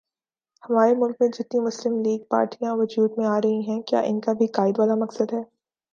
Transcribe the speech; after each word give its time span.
ہمارے 0.63 0.93
ملک 0.95 1.15
میں 1.19 1.27
جتنی 1.29 1.59
مسلم 1.59 2.01
لیگ 2.01 2.19
پارٹیاں 2.29 2.75
وجود 2.75 3.17
میں 3.17 3.27
آرہی 3.27 3.59
ہیں 3.67 3.81
کیا 3.81 3.99
انکا 4.05 4.33
بھی 4.33 4.47
قائد 4.55 4.79
والا 4.79 4.95
مقصد 4.95 5.33
ہے 5.33 5.43